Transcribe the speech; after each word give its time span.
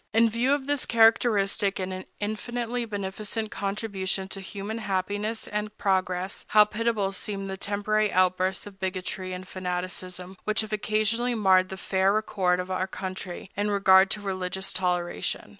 In 0.15 0.31
view 0.31 0.51
of 0.53 0.65
this 0.65 0.87
characteristic 0.87 1.77
and 1.77 2.05
infinitely 2.19 2.85
beneficent 2.85 3.51
contribution 3.51 4.27
to 4.29 4.41
human 4.41 4.79
happiness 4.79 5.47
and 5.47 5.77
progress, 5.77 6.43
how 6.47 6.65
pitiable 6.65 7.11
seem 7.11 7.45
the 7.45 7.55
temporary 7.55 8.11
outbursts 8.11 8.65
of 8.65 8.79
bigotry 8.79 9.31
and 9.31 9.47
fanaticism 9.47 10.37
which 10.43 10.61
have 10.61 10.73
occasionally 10.73 11.35
marred 11.35 11.69
the 11.69 11.77
fair 11.77 12.11
record 12.13 12.59
of 12.59 12.71
our 12.71 12.87
country 12.87 13.51
in 13.55 13.69
regard 13.69 14.09
to 14.09 14.21
religious 14.21 14.73
toleration! 14.73 15.49